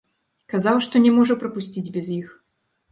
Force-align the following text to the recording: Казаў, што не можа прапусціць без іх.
Казаў, 0.53 0.81
што 0.85 0.95
не 1.05 1.11
можа 1.19 1.39
прапусціць 1.45 1.89
без 2.01 2.13
іх. 2.21 2.27